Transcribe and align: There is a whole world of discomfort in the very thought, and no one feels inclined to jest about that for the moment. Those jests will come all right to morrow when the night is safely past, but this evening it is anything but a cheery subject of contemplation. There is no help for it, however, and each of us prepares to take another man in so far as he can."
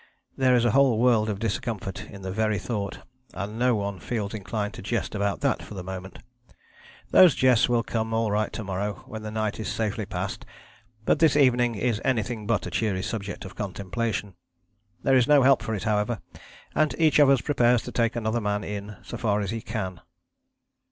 There 0.35 0.55
is 0.55 0.65
a 0.65 0.71
whole 0.71 0.97
world 0.97 1.29
of 1.29 1.37
discomfort 1.37 2.05
in 2.09 2.23
the 2.23 2.31
very 2.31 2.57
thought, 2.57 3.01
and 3.35 3.59
no 3.59 3.75
one 3.75 3.99
feels 3.99 4.33
inclined 4.33 4.73
to 4.73 4.81
jest 4.81 5.13
about 5.13 5.41
that 5.41 5.61
for 5.61 5.75
the 5.75 5.83
moment. 5.83 6.17
Those 7.11 7.35
jests 7.35 7.69
will 7.69 7.83
come 7.83 8.11
all 8.11 8.31
right 8.31 8.51
to 8.53 8.63
morrow 8.63 9.03
when 9.05 9.21
the 9.21 9.29
night 9.29 9.59
is 9.59 9.71
safely 9.71 10.07
past, 10.07 10.43
but 11.05 11.19
this 11.19 11.35
evening 11.37 11.75
it 11.75 11.83
is 11.83 12.01
anything 12.03 12.47
but 12.47 12.65
a 12.65 12.71
cheery 12.71 13.03
subject 13.03 13.45
of 13.45 13.53
contemplation. 13.53 14.33
There 15.03 15.15
is 15.15 15.27
no 15.27 15.43
help 15.43 15.61
for 15.61 15.75
it, 15.75 15.83
however, 15.83 16.19
and 16.73 16.95
each 16.97 17.19
of 17.19 17.29
us 17.29 17.41
prepares 17.41 17.83
to 17.83 17.91
take 17.91 18.15
another 18.15 18.41
man 18.41 18.63
in 18.63 18.97
so 19.03 19.17
far 19.17 19.39
as 19.39 19.51
he 19.51 19.61
can." 19.61 20.01